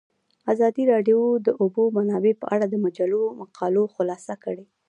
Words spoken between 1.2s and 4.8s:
د د اوبو منابع په اړه د مجلو مقالو خلاصه کړې.